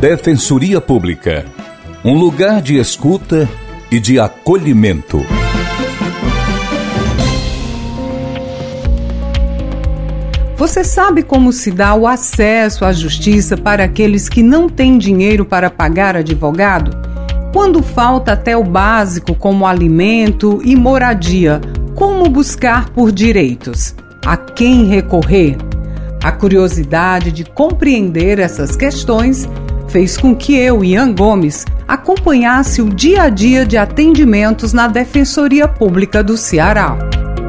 [0.00, 1.46] Defensoria Pública.
[2.04, 3.48] Um lugar de escuta
[3.90, 5.24] e de acolhimento.
[10.56, 15.44] Você sabe como se dá o acesso à justiça para aqueles que não têm dinheiro
[15.44, 16.90] para pagar advogado?
[17.52, 21.60] Quando falta até o básico, como alimento e moradia,
[21.94, 23.94] como buscar por direitos?
[24.26, 25.56] A quem recorrer?
[26.22, 29.48] A curiosidade de compreender essas questões
[29.94, 35.68] fez com que eu, Ian Gomes, acompanhasse o dia a dia de atendimentos na Defensoria
[35.68, 36.98] Pública do Ceará.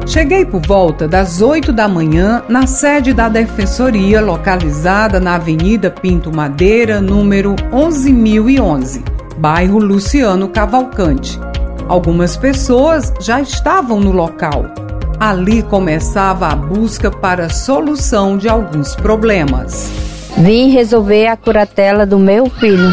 [0.06, 6.32] Cheguei por volta das 8 da manhã na sede da Defensoria, localizada na Avenida Pinto
[6.32, 9.02] Madeira, número 11011,
[9.38, 11.40] bairro Luciano Cavalcante.
[11.88, 14.66] Algumas pessoas já estavam no local.
[15.18, 20.15] Ali começava a busca para a solução de alguns problemas.
[20.38, 22.90] Vim resolver a curatela do meu filho.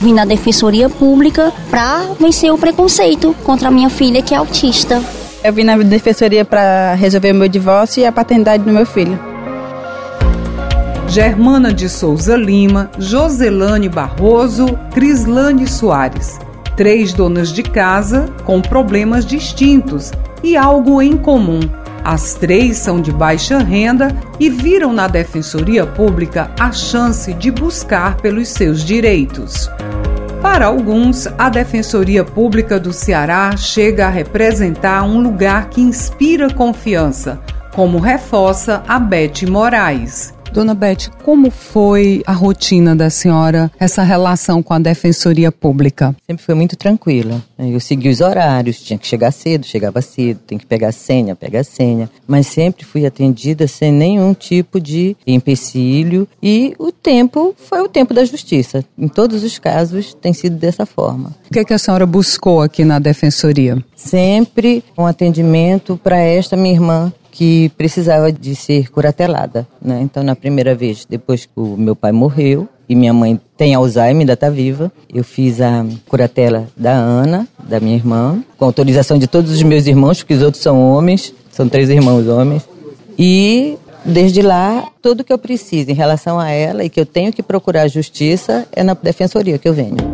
[0.00, 5.02] Vim na defensoria pública para vencer o preconceito contra a minha filha que é autista.
[5.44, 9.18] Eu vim na defensoria para resolver o meu divórcio e a paternidade do meu filho.
[11.06, 16.38] Germana de Souza Lima, Joselane Barroso, Crislane Soares.
[16.74, 20.10] Três donas de casa com problemas distintos
[20.42, 21.60] e algo em comum
[22.04, 28.16] as três são de baixa renda e viram na Defensoria Pública a chance de buscar
[28.16, 29.70] pelos seus direitos.
[30.42, 37.40] Para alguns, a Defensoria Pública do Ceará chega a representar um lugar que inspira confiança,
[37.72, 40.34] como reforça a Beth Moraes.
[40.52, 46.14] Dona Beth, como foi a rotina da senhora, essa relação com a Defensoria Pública?
[46.26, 47.42] Sempre foi muito tranquila.
[47.58, 51.34] Eu segui os horários, tinha que chegar cedo, chegava cedo, tem que pegar a senha,
[51.34, 52.10] pega a senha.
[52.26, 58.12] Mas sempre fui atendida sem nenhum tipo de empecilho e o tempo foi o tempo
[58.12, 58.84] da justiça.
[58.98, 61.34] Em todos os casos tem sido dessa forma.
[61.48, 63.82] O que, é que a senhora buscou aqui na Defensoria?
[63.96, 69.66] Sempre um atendimento para esta minha irmã que precisava de ser curatelada.
[69.80, 70.00] Né?
[70.02, 74.20] Então, na primeira vez, depois que o meu pai morreu e minha mãe tem Alzheimer,
[74.20, 79.26] ainda está viva, eu fiz a curatela da Ana, da minha irmã, com autorização de
[79.26, 82.68] todos os meus irmãos, porque os outros são homens, são três irmãos homens.
[83.18, 87.32] E desde lá, tudo que eu preciso em relação a ela e que eu tenho
[87.32, 90.11] que procurar justiça é na defensoria que eu venho.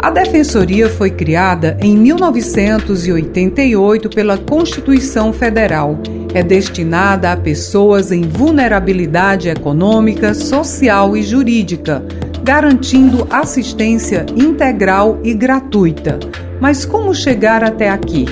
[0.00, 5.98] A Defensoria foi criada em 1988 pela Constituição Federal.
[6.32, 12.00] É destinada a pessoas em vulnerabilidade econômica, social e jurídica,
[12.44, 16.20] garantindo assistência integral e gratuita.
[16.60, 18.24] Mas como chegar até aqui?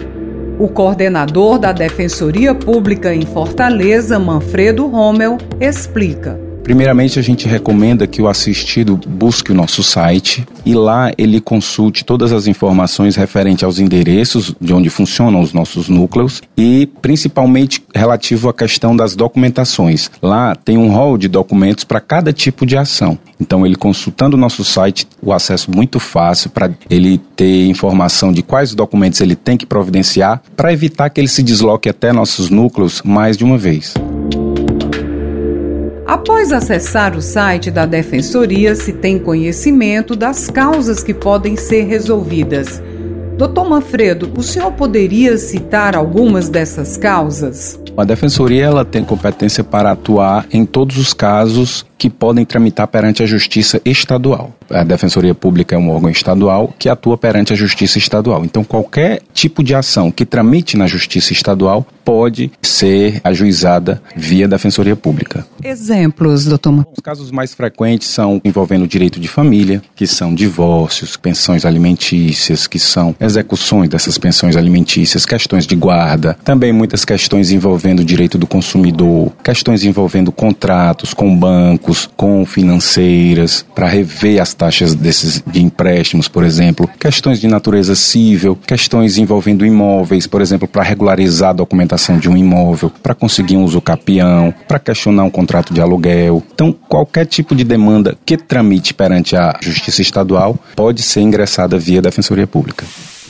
[0.60, 6.45] O coordenador da Defensoria Pública em Fortaleza, Manfredo Rommel, explica.
[6.66, 12.04] Primeiramente, a gente recomenda que o assistido busque o nosso site e lá ele consulte
[12.04, 18.48] todas as informações referentes aos endereços de onde funcionam os nossos núcleos e principalmente relativo
[18.48, 20.10] à questão das documentações.
[20.20, 23.16] Lá tem um rol de documentos para cada tipo de ação.
[23.40, 28.42] Então, ele consultando o nosso site, o acesso muito fácil para ele ter informação de
[28.42, 33.02] quais documentos ele tem que providenciar para evitar que ele se desloque até nossos núcleos
[33.04, 33.94] mais de uma vez.
[36.06, 42.80] Após acessar o site da Defensoria, se tem conhecimento das causas que podem ser resolvidas.
[43.36, 47.78] Doutor Manfredo, o senhor poderia citar algumas dessas causas?
[47.94, 53.22] A Defensoria ela tem competência para atuar em todos os casos que podem tramitar perante
[53.22, 54.54] a Justiça Estadual.
[54.68, 58.44] A Defensoria Pública é um órgão estadual que atua perante a Justiça Estadual.
[58.44, 64.94] Então, qualquer tipo de ação que tramite na Justiça Estadual pode ser ajuizada via Defensoria
[64.94, 65.46] Pública.
[65.64, 66.86] Exemplos, doutor?
[66.92, 72.66] Os casos mais frequentes são envolvendo o direito de família, que são divórcios, pensões alimentícias,
[72.66, 78.38] que são execuções dessas pensões alimentícias, questões de guarda, também muitas questões envolvendo o direito
[78.38, 85.42] do consumidor, questões envolvendo contratos com banco bancos, com financeiras, para rever as taxas desses
[85.46, 91.50] de empréstimos, por exemplo, questões de natureza civil, questões envolvendo imóveis, por exemplo, para regularizar
[91.50, 95.80] a documentação de um imóvel, para conseguir um uso capião, para questionar um contrato de
[95.80, 96.42] aluguel.
[96.54, 102.02] Então, qualquer tipo de demanda que tramite perante a Justiça Estadual pode ser ingressada via
[102.02, 102.84] Defensoria Pública.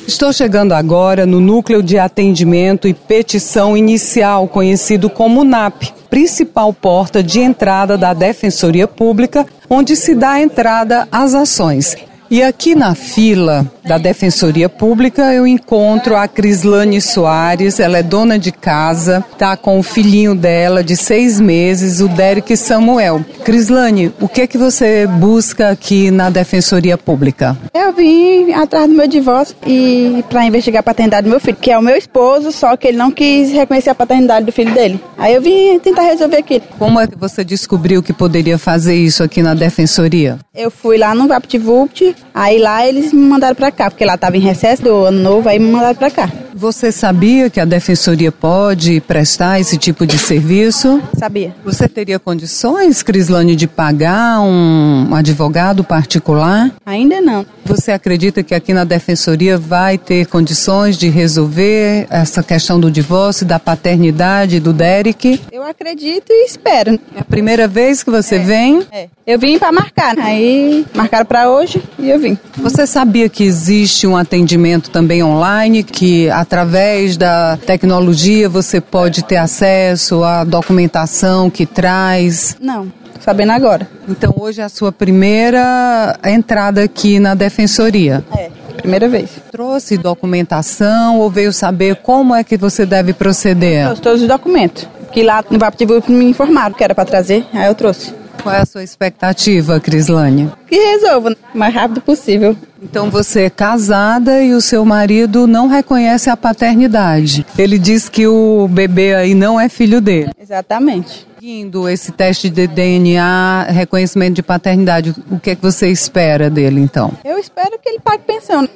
[0.06, 7.24] Estou chegando agora no Núcleo de Atendimento e Petição Inicial, conhecido como NAP, principal porta
[7.24, 11.96] de entrada da Defensoria Pública, onde se dá entrada às ações.
[12.28, 18.36] E aqui na fila da Defensoria Pública, eu encontro a Crislane Soares, ela é dona
[18.36, 23.24] de casa, tá com o filhinho dela de seis meses, o Derek Samuel.
[23.44, 27.56] Crislane, o que é que você busca aqui na Defensoria Pública?
[27.72, 31.70] Eu vim atrás do meu divórcio e para investigar a paternidade do meu filho, que
[31.70, 35.00] é o meu esposo, só que ele não quis reconhecer a paternidade do filho dele.
[35.16, 36.62] Aí eu vim tentar resolver aquilo.
[36.76, 40.38] Como é que você descobriu que poderia fazer isso aqui na Defensoria?
[40.52, 44.36] Eu fui lá no VaptVupt, aí lá eles me mandaram para cá, porque lá estava
[44.36, 46.30] em recesso do ano novo, aí me mandaram para cá.
[46.54, 51.02] Você sabia que a Defensoria pode prestar esse tipo de serviço?
[51.18, 51.54] Sabia.
[51.64, 56.70] Você teria condições, Crislane, de pagar um advogado particular?
[56.86, 57.44] Ainda não.
[57.66, 63.44] Você acredita que aqui na Defensoria vai ter condições de resolver essa questão do divórcio,
[63.44, 65.40] da paternidade do Derek?
[65.50, 66.92] Eu acredito e espero.
[67.14, 68.38] É a primeira vez que você é.
[68.38, 68.86] vem?
[68.92, 69.08] É.
[69.26, 72.38] Eu vim para marcar, aí marcaram para hoje e eu vim.
[72.58, 79.38] Você sabia que existe um atendimento também online que através da tecnologia você pode ter
[79.38, 82.56] acesso à documentação que traz?
[82.60, 83.88] Não sabendo agora.
[84.08, 88.24] Então hoje é a sua primeira entrada aqui na defensoria.
[88.36, 89.30] É, primeira vez.
[89.50, 93.84] Trouxe documentação ou veio saber como é que você deve proceder?
[93.84, 94.88] Trouxe todos os documentos.
[95.12, 98.14] Que lá no VaptVup me informaram que era para trazer, aí eu trouxe.
[98.46, 100.52] Qual é a sua expectativa, Crislane?
[100.68, 102.56] Que resolva o mais rápido possível.
[102.80, 107.44] Então você é casada e o seu marido não reconhece a paternidade.
[107.58, 110.30] Ele diz que o bebê aí não é filho dele.
[110.40, 111.26] Exatamente.
[111.34, 116.80] Seguindo esse teste de DNA, reconhecimento de paternidade, o que é que você espera dele
[116.80, 117.12] então?
[117.24, 118.68] Eu espero que ele pague pensão.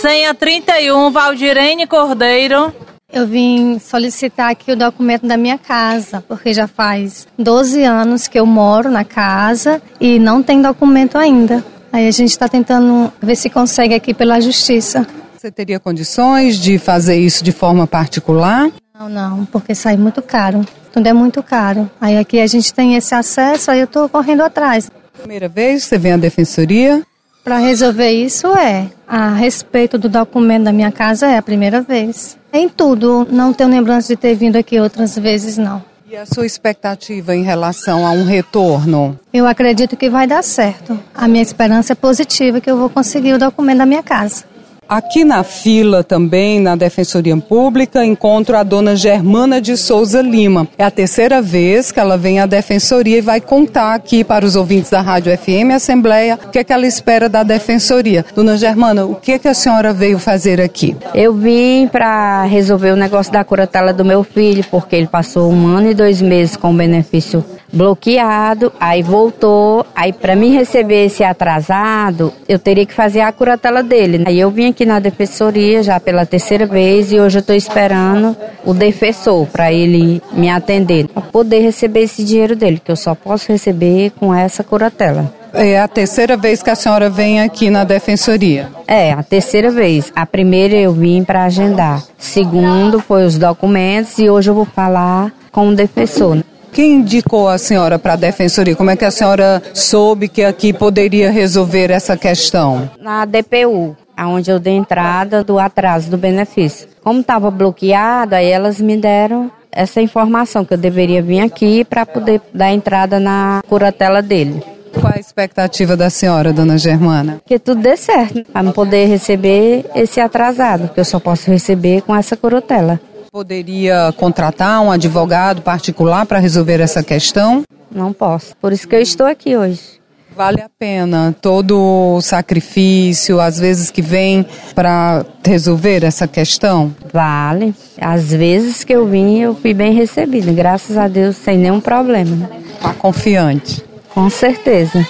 [0.00, 2.74] Senha 31, Valdirene Cordeiro.
[3.12, 8.38] Eu vim solicitar aqui o documento da minha casa, porque já faz 12 anos que
[8.38, 11.64] eu moro na casa e não tem documento ainda.
[11.92, 15.06] Aí a gente está tentando ver se consegue aqui pela justiça.
[15.36, 18.70] Você teria condições de fazer isso de forma particular?
[18.98, 20.66] Não, não, porque sai muito caro.
[20.92, 21.88] Tudo é muito caro.
[22.00, 24.90] Aí aqui a gente tem esse acesso, aí eu estou correndo atrás.
[25.16, 27.02] Primeira vez que você vem à defensoria?
[27.46, 28.88] Para resolver isso é.
[29.06, 32.36] A respeito do documento da minha casa é a primeira vez.
[32.52, 35.80] Em tudo, não tenho lembrança de ter vindo aqui outras vezes, não.
[36.10, 39.16] E a sua expectativa em relação a um retorno?
[39.32, 40.98] Eu acredito que vai dar certo.
[41.14, 44.44] A minha esperança é positiva que eu vou conseguir o documento da minha casa.
[44.88, 50.68] Aqui na fila também, na Defensoria Pública, encontro a dona Germana de Souza Lima.
[50.78, 54.54] É a terceira vez que ela vem à Defensoria e vai contar aqui para os
[54.54, 58.24] ouvintes da Rádio FM Assembleia o que, é que ela espera da Defensoria.
[58.32, 60.96] Dona Germana, o que, é que a senhora veio fazer aqui?
[61.12, 65.66] Eu vim para resolver o negócio da curatela do meu filho, porque ele passou um
[65.66, 72.32] ano e dois meses com benefício bloqueado, aí voltou, aí para mim receber esse atrasado,
[72.48, 74.24] eu teria que fazer a curatela dele.
[74.26, 78.36] Aí eu vim aqui na defensoria já pela terceira vez e hoje eu estou esperando
[78.64, 83.14] o defensor para ele me atender, para poder receber esse dinheiro dele, que eu só
[83.14, 85.32] posso receber com essa curatela.
[85.52, 88.68] É a terceira vez que a senhora vem aqui na defensoria.
[88.86, 90.12] É, a terceira vez.
[90.14, 92.02] A primeira eu vim para agendar.
[92.18, 96.42] Segundo foi os documentos e hoje eu vou falar com o defensor.
[96.76, 98.76] Quem indicou a senhora para a defensoria?
[98.76, 102.90] Como é que a senhora soube que aqui poderia resolver essa questão?
[103.00, 106.88] Na DPU, aonde eu dei entrada do atraso do benefício.
[107.02, 112.06] Como estava bloqueado, aí elas me deram essa informação que eu deveria vir aqui para
[112.06, 114.62] poder dar entrada na curatela dele.
[114.98, 117.40] Qual a expectativa da senhora, dona Germana?
[117.44, 122.16] Que tudo dê certo, para poder receber esse atrasado, que eu só posso receber com
[122.16, 122.98] essa curotela.
[123.30, 127.62] Poderia contratar um advogado particular para resolver essa questão?
[127.90, 128.56] Não posso.
[128.56, 130.00] Por isso que eu estou aqui hoje.
[130.36, 136.94] Vale a pena todo o sacrifício, às vezes que vem para resolver essa questão?
[137.10, 137.74] Vale.
[137.98, 142.50] Às vezes que eu vim, eu fui bem recebida, graças a Deus, sem nenhum problema.
[142.74, 143.82] Está confiante?
[144.12, 145.08] Com certeza.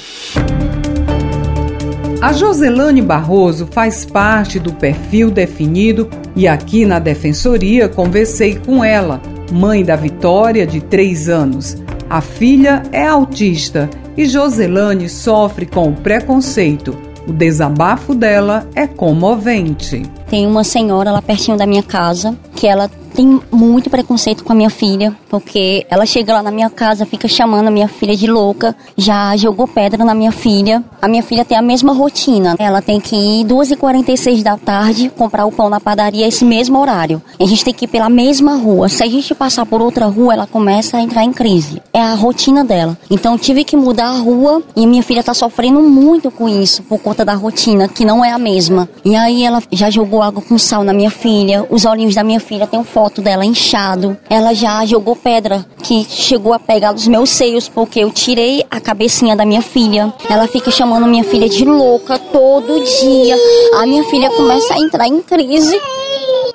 [2.20, 9.22] A Joselane Barroso faz parte do perfil definido e aqui na Defensoria conversei com ela,
[9.50, 11.78] mãe da Vitória, de 3 anos.
[12.10, 16.98] A filha é autista e Joselane sofre com o preconceito.
[17.28, 20.02] O desabafo dela é comovente.
[20.30, 24.54] Tem uma senhora lá pertinho da minha casa que ela tem muito preconceito com a
[24.54, 28.26] minha filha, porque ela chega lá na minha casa, fica chamando a minha filha de
[28.26, 30.82] louca, já jogou pedra na minha filha.
[31.02, 35.46] A minha filha tem a mesma rotina, ela tem que ir 2h46 da tarde comprar
[35.46, 37.20] o pão na padaria esse mesmo horário.
[37.38, 38.88] A gente tem que ir pela mesma rua.
[38.88, 41.82] Se a gente passar por outra rua, ela começa a entrar em crise.
[41.92, 42.96] É a rotina dela.
[43.10, 46.98] Então tive que mudar a rua e minha filha tá sofrendo muito com isso, por
[47.00, 48.88] conta da rotina, que não é a mesma.
[49.04, 52.40] E aí ela já jogou água com sal na minha filha, os olhinhos da minha
[52.40, 54.16] filha tem foto dela inchado.
[54.28, 58.80] Ela já jogou pedra que chegou a pegar os meus seios porque eu tirei a
[58.80, 60.12] cabecinha da minha filha.
[60.28, 63.36] Ela fica chamando minha filha de louca todo dia.
[63.74, 65.80] A minha filha começa a entrar em crise.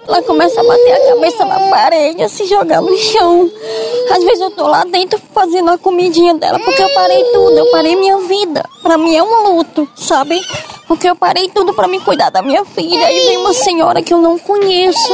[0.08, 3.50] Ela começa a bater a cabeça na parede, a se jogar no chão.
[4.12, 7.72] Às vezes eu tô lá dentro fazendo a comidinha dela, porque eu parei tudo, eu
[7.72, 8.64] parei minha vida.
[8.84, 10.40] Pra mim é um luto, sabe?
[10.88, 13.12] Porque eu parei tudo para me cuidar da minha filha.
[13.12, 15.14] E vem uma senhora que eu não conheço,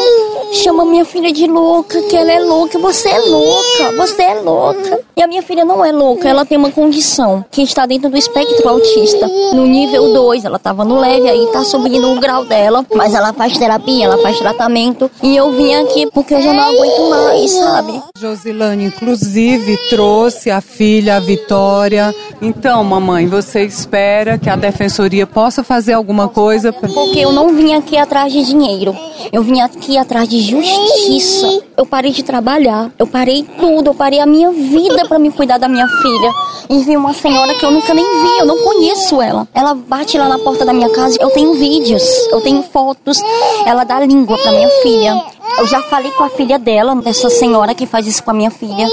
[0.63, 2.77] chama minha filha de louca, que ela é louca.
[2.79, 4.99] Você é louca, você é louca.
[5.15, 8.17] E a minha filha não é louca, ela tem uma condição que está dentro do
[8.17, 9.27] espectro autista.
[9.53, 12.85] No nível 2, ela estava no leve, aí tá subindo o grau dela.
[12.93, 15.09] Mas ela faz terapia, ela faz tratamento.
[15.23, 18.01] E eu vim aqui porque eu já não aguento mais, sabe?
[18.19, 22.13] Josilane, inclusive, trouxe a filha, a Vitória.
[22.41, 26.71] Então, mamãe, você espera que a defensoria possa fazer alguma coisa?
[26.71, 28.95] Porque eu não vim aqui atrás de dinheiro.
[29.31, 31.63] Eu vim aqui atrás de justiça.
[31.77, 32.91] Eu parei de trabalhar.
[32.97, 33.89] Eu parei tudo.
[33.89, 36.33] Eu parei a minha vida para me cuidar da minha filha.
[36.69, 38.39] E vi uma senhora que eu nunca nem vi.
[38.39, 39.47] Eu não conheço ela.
[39.53, 41.17] Ela bate lá na porta da minha casa.
[41.19, 42.03] Eu tenho vídeos.
[42.31, 43.21] Eu tenho fotos.
[43.65, 45.23] Ela dá língua para minha filha.
[45.57, 48.51] Eu já falei com a filha dela, dessa senhora que faz isso com a minha
[48.51, 48.87] filha.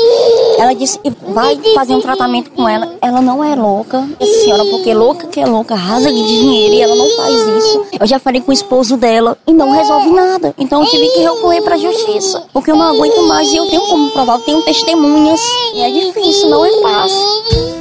[0.58, 0.98] Ela disse
[1.28, 2.94] vai fazer um tratamento com ela.
[3.00, 6.82] Ela não é louca, essa senhora, porque louca que é louca, rasa de dinheiro e
[6.82, 7.86] ela não faz isso.
[7.98, 10.54] Eu já falei com o esposo dela e não resolve nada.
[10.58, 13.66] Então eu tive que recorrer para a justiça, porque eu não aguento mais e eu
[13.66, 15.40] tenho como provar, eu tenho testemunhas.
[15.74, 17.77] E é difícil, não é fácil.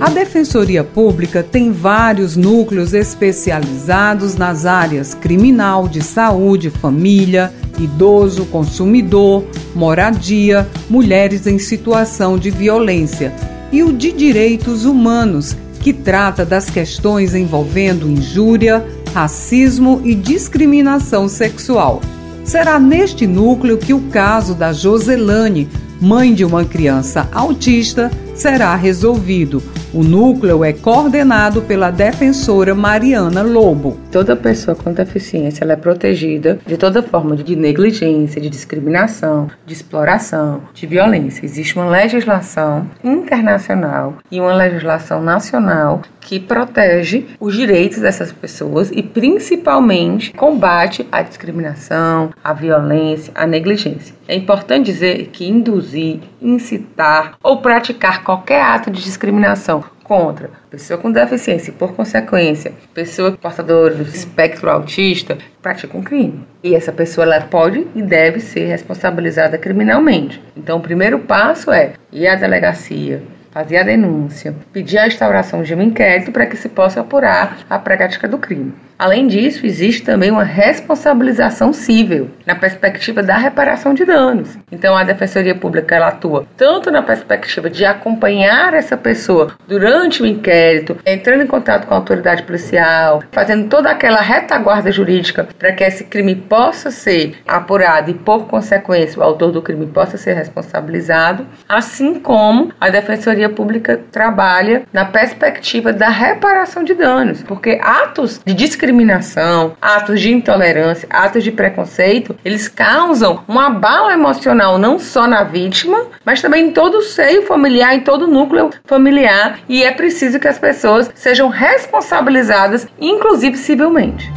[0.00, 9.44] A Defensoria Pública tem vários núcleos especializados nas áreas criminal, de saúde, família, idoso, consumidor,
[9.74, 13.32] moradia, mulheres em situação de violência
[13.70, 18.84] e o de direitos humanos, que trata das questões envolvendo injúria,
[19.14, 22.00] racismo e discriminação sexual.
[22.44, 25.68] Será neste núcleo que o caso da Joselane,
[26.00, 29.62] mãe de uma criança autista, será resolvido
[29.94, 33.96] O núcleo é coordenado pela defensora Mariana Lobo.
[34.10, 40.62] Toda pessoa com deficiência é protegida de toda forma de negligência, de discriminação, de exploração,
[40.74, 41.44] de violência.
[41.44, 49.00] Existe uma legislação internacional e uma legislação nacional que protege os direitos dessas pessoas e
[49.00, 54.14] principalmente combate a discriminação, a violência, a negligência.
[54.26, 61.10] É importante dizer que induzir, incitar ou praticar qualquer ato de discriminação contra pessoa com
[61.10, 66.46] deficiência e, por consequência, pessoa portadora do espectro autista, pratica um crime.
[66.62, 70.42] E essa pessoa ela pode e deve ser responsabilizada criminalmente.
[70.54, 75.74] Então, o primeiro passo é ir à delegacia, fazer a denúncia, pedir a instauração de
[75.74, 78.74] um inquérito para que se possa apurar a prática do crime.
[78.98, 84.56] Além disso, existe também uma responsabilização civil na perspectiva da reparação de danos.
[84.70, 90.26] Então, a Defensoria Pública ela atua tanto na perspectiva de acompanhar essa pessoa durante o
[90.26, 95.82] inquérito, entrando em contato com a autoridade policial, fazendo toda aquela retaguarda jurídica para que
[95.82, 101.46] esse crime possa ser apurado e, por consequência, o autor do crime possa ser responsabilizado,
[101.68, 108.54] assim como a Defensoria Pública trabalha na perspectiva da reparação de danos, porque atos de
[108.54, 115.26] discriminação discriminação, atos de intolerância, atos de preconceito, eles causam um abalo emocional não só
[115.26, 119.82] na vítima, mas também em todo o seio familiar, em todo o núcleo familiar, e
[119.82, 124.30] é preciso que as pessoas sejam responsabilizadas, inclusive civilmente.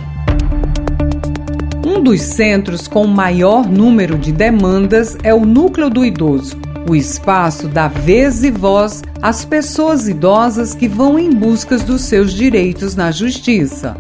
[1.86, 6.60] Um dos centros com maior número de demandas é o Núcleo do Idoso.
[6.90, 12.34] O espaço dá vez e voz às pessoas idosas que vão em busca dos seus
[12.34, 13.96] direitos na justiça.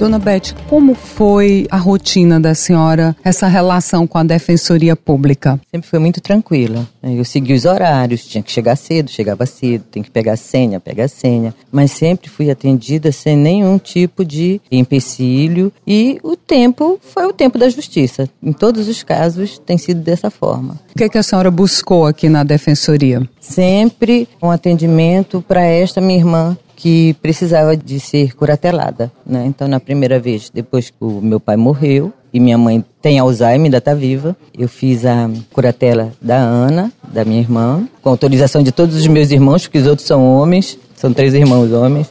[0.00, 5.60] Dona Beth, como foi a rotina da senhora, essa relação com a Defensoria Pública?
[5.70, 6.88] Sempre foi muito tranquila.
[7.02, 10.80] Eu segui os horários, tinha que chegar cedo, chegava cedo, tem que pegar a senha,
[10.80, 11.54] pega a senha.
[11.70, 17.58] Mas sempre fui atendida sem nenhum tipo de empecilho e o tempo foi o tempo
[17.58, 18.26] da justiça.
[18.42, 20.80] Em todos os casos tem sido dessa forma.
[20.94, 23.28] O que, é que a senhora buscou aqui na Defensoria?
[23.38, 29.44] Sempre um atendimento para esta minha irmã que precisava de ser curatelada, né?
[29.46, 33.66] Então, na primeira vez, depois que o meu pai morreu e minha mãe tem Alzheimer,
[33.66, 38.72] ainda está viva, eu fiz a curatela da Ana, da minha irmã, com autorização de
[38.72, 42.10] todos os meus irmãos, porque os outros são homens, são três irmãos homens.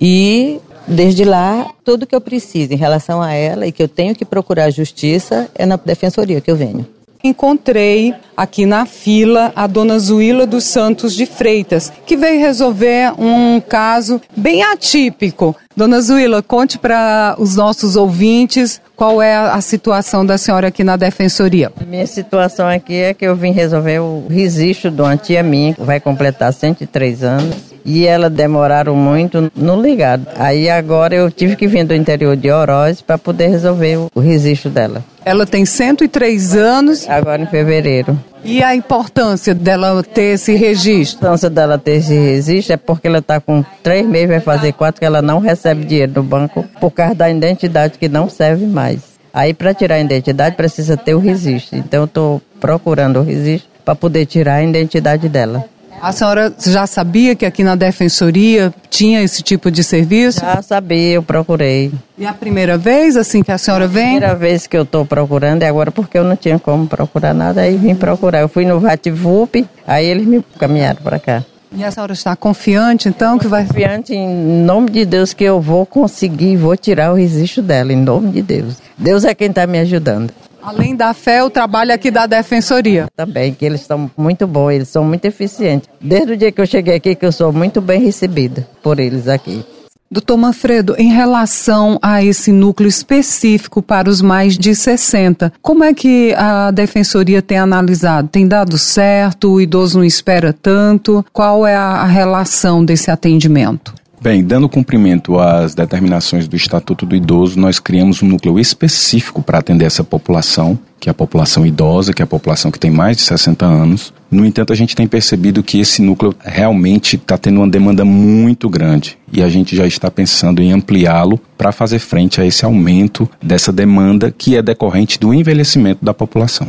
[0.00, 0.58] E
[0.88, 4.24] desde lá, tudo que eu preciso em relação a ela e que eu tenho que
[4.24, 6.84] procurar justiça é na defensoria que eu venho.
[7.22, 13.60] Encontrei aqui na fila a dona Zuíla dos Santos de Freitas, que veio resolver um
[13.60, 15.54] caso bem atípico.
[15.76, 20.96] Dona Zuíla, conte para os nossos ouvintes qual é a situação da senhora aqui na
[20.96, 21.70] defensoria.
[21.80, 25.72] A minha situação aqui é que eu vim resolver o registro de uma tia minha,
[25.72, 30.26] que vai completar 103 anos e ela demoraram muito no ligado.
[30.36, 34.20] Aí agora eu tive que vir do interior de Oroz para poder resolver o, o
[34.20, 35.02] registro dela.
[35.24, 37.08] Ela tem 103 anos.
[37.08, 38.18] Agora em fevereiro.
[38.44, 41.18] E a importância dela ter esse registro?
[41.18, 44.72] A importância dela ter esse registro é porque ela está com três meses, vai fazer
[44.72, 48.66] quatro, que ela não recebe dinheiro do banco por causa da identidade que não serve
[48.66, 49.18] mais.
[49.32, 51.78] Aí para tirar a identidade precisa ter o registro.
[51.78, 55.64] Então eu estou procurando o registro para poder tirar a identidade dela.
[56.00, 60.40] A senhora já sabia que aqui na Defensoria tinha esse tipo de serviço?
[60.40, 61.92] Já sabia, eu procurei.
[62.16, 64.04] E a primeira vez, assim, que a senhora vem?
[64.04, 67.34] A primeira vez que eu estou procurando é agora porque eu não tinha como procurar
[67.34, 68.40] nada, aí vim procurar.
[68.40, 71.44] Eu fui no VATVUP, aí eles me caminharam para cá.
[71.70, 73.66] E a senhora está confiante, então, que vai...
[73.66, 77.96] Confiante em nome de Deus que eu vou conseguir, vou tirar o registro dela, em
[77.96, 78.76] nome de Deus.
[78.96, 80.32] Deus é quem está me ajudando.
[80.68, 83.06] Além da fé, o trabalho aqui da Defensoria.
[83.16, 85.88] Também, que eles são muito bons, eles são muito eficientes.
[85.98, 89.28] Desde o dia que eu cheguei aqui, que eu sou muito bem recebida por eles
[89.28, 89.64] aqui.
[90.10, 95.94] Doutor Manfredo, em relação a esse núcleo específico para os mais de 60, como é
[95.94, 98.28] que a Defensoria tem analisado?
[98.28, 99.52] Tem dado certo?
[99.52, 101.24] O idoso não espera tanto?
[101.32, 103.94] Qual é a relação desse atendimento?
[104.20, 109.58] Bem, dando cumprimento às determinações do Estatuto do Idoso, nós criamos um núcleo específico para
[109.58, 113.16] atender essa população, que é a população idosa, que é a população que tem mais
[113.16, 114.12] de 60 anos.
[114.28, 118.68] No entanto, a gente tem percebido que esse núcleo realmente está tendo uma demanda muito
[118.68, 123.28] grande e a gente já está pensando em ampliá-lo para fazer frente a esse aumento
[123.40, 126.68] dessa demanda que é decorrente do envelhecimento da população.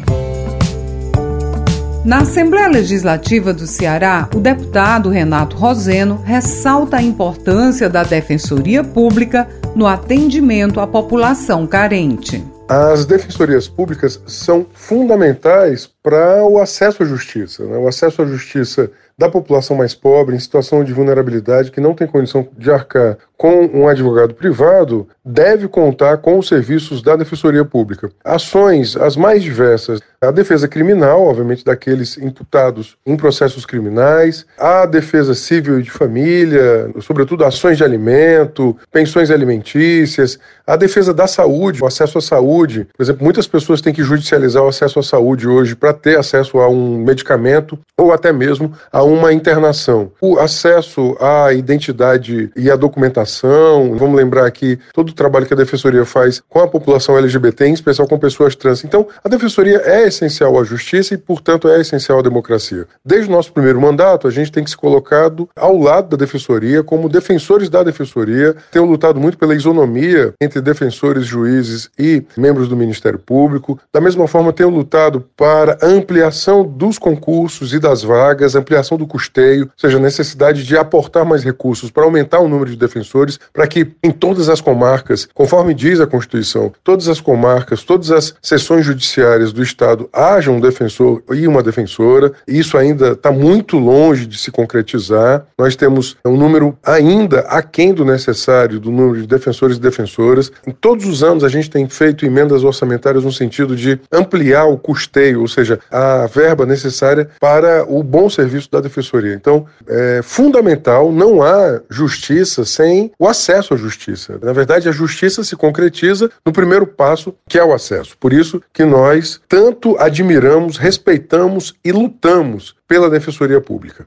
[2.10, 9.48] Na Assembleia Legislativa do Ceará, o deputado Renato Roseno ressalta a importância da Defensoria Pública
[9.76, 12.44] no atendimento à população carente.
[12.68, 17.64] As defensorias públicas são fundamentais para o acesso à justiça.
[17.64, 17.78] Né?
[17.78, 22.08] O acesso à justiça da população mais pobre, em situação de vulnerabilidade, que não tem
[22.08, 28.10] condição de arcar com um advogado privado, deve contar com os serviços da Defensoria Pública.
[28.24, 35.34] Ações as mais diversas, a defesa criminal, obviamente, daqueles imputados em processos criminais, a defesa
[35.34, 40.38] civil e de família, sobretudo ações de alimento, pensões alimentícias,
[40.68, 42.86] a defesa da saúde, o acesso à saúde.
[42.98, 46.60] Por exemplo, muitas pessoas têm que judicializar o acesso à saúde hoje para ter acesso
[46.60, 50.12] a um medicamento ou até mesmo a uma internação.
[50.20, 56.06] O acesso à identidade e à documentação, vamos lembrar aqui todo trabalho que a Defensoria
[56.06, 58.86] faz com a população LGBT, em especial com pessoas trans.
[58.86, 62.88] Então, a Defensoria é essencial à justiça e, portanto, é essencial à democracia.
[63.04, 66.82] Desde o nosso primeiro mandato, a gente tem que se colocado ao lado da Defensoria,
[66.82, 72.78] como defensores da Defensoria, tem lutado muito pela isonomia entre defensores, juízes e membros do
[72.78, 73.78] Ministério Público.
[73.94, 79.66] Da mesma forma, tenho lutado para ampliação dos concursos e das vagas, ampliação do custeio,
[79.66, 83.68] ou seja, a necessidade de aportar mais recursos para aumentar o número de defensores, para
[83.68, 84.99] que em todas as comarcas,
[85.34, 90.60] conforme diz a Constituição, todas as comarcas, todas as sessões judiciárias do Estado haja um
[90.60, 92.32] defensor e uma defensora.
[92.48, 95.46] Isso ainda está muito longe de se concretizar.
[95.58, 100.52] Nós temos um número ainda aquém do necessário do número de defensores e defensoras.
[100.66, 104.78] Em todos os anos a gente tem feito emendas orçamentárias no sentido de ampliar o
[104.78, 109.34] custeio, ou seja, a verba necessária para o bom serviço da defensoria.
[109.34, 114.40] Então, é fundamental, não há justiça sem o acesso à justiça.
[114.42, 118.18] Na verdade, a justiça se concretiza no primeiro passo, que é o acesso.
[118.20, 124.06] Por isso que nós tanto admiramos, respeitamos e lutamos pela defensoria pública.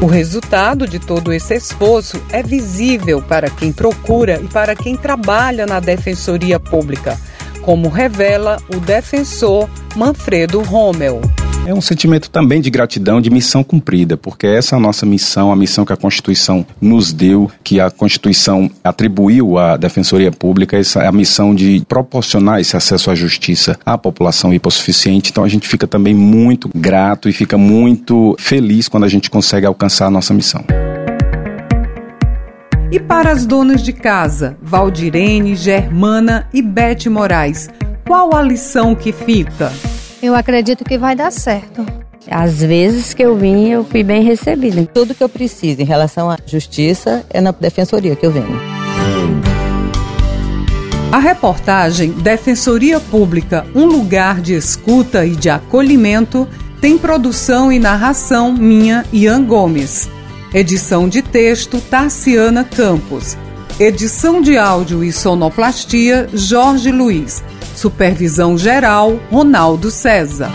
[0.00, 5.64] O resultado de todo esse esforço é visível para quem procura e para quem trabalha
[5.64, 7.18] na Defensoria Pública,
[7.62, 11.22] como revela o defensor Manfredo Rommel.
[11.66, 15.50] É um sentimento também de gratidão, de missão cumprida, porque essa é a nossa missão,
[15.50, 21.02] a missão que a Constituição nos deu, que a Constituição atribuiu à Defensoria Pública, essa
[21.02, 25.32] é a missão de proporcionar esse acesso à justiça à população hipossuficiente.
[25.32, 29.66] Então a gente fica também muito grato e fica muito feliz quando a gente consegue
[29.66, 30.64] alcançar a nossa missão.
[32.92, 37.68] E para as donas de casa, Valdirene, Germana e Bete Moraes,
[38.06, 39.72] qual a lição que fica?
[40.22, 41.84] Eu acredito que vai dar certo.
[42.30, 44.84] Às vezes que eu vim, eu fui bem recebida.
[44.86, 48.60] Tudo que eu preciso em relação à justiça é na defensoria que eu venho.
[51.12, 56.48] A reportagem Defensoria Pública Um Lugar de Escuta e de Acolhimento
[56.80, 60.10] tem produção e narração minha, Ian Gomes.
[60.52, 63.36] Edição de texto Tarciana Campos.
[63.78, 67.42] Edição de áudio e sonoplastia Jorge Luiz.
[67.76, 70.50] Supervisão geral Ronaldo César.